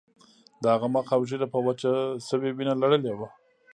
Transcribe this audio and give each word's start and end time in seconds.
د 0.61 0.63
هغه 0.73 0.87
مخ 0.95 1.07
او 1.15 1.21
ږیره 1.29 1.47
په 1.53 1.59
وچه 1.65 1.91
شوې 2.27 2.49
وینه 2.53 2.73
لړلي 2.81 3.11
وو 3.17 3.27